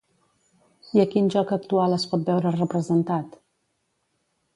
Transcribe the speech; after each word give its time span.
I 0.97 1.01
a 1.01 1.03
quin 1.15 1.27
joc 1.35 1.53
actual 1.57 1.93
es 1.97 2.05
pot 2.13 2.23
veure 2.31 2.53
representat? 2.57 3.37